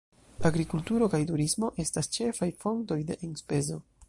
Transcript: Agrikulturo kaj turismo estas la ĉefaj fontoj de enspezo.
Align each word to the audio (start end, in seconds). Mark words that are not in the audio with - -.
Agrikulturo 0.49 1.09
kaj 1.15 1.19
turismo 1.33 1.71
estas 1.85 2.09
la 2.11 2.17
ĉefaj 2.19 2.51
fontoj 2.65 3.03
de 3.13 3.23
enspezo. 3.31 3.83